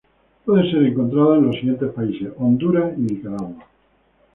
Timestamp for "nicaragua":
3.01-3.67